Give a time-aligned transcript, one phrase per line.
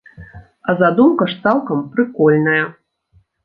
[0.71, 2.61] А задумка ж цалкам прыкольная!